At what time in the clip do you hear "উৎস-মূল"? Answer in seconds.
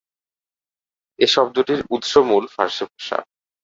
1.89-2.43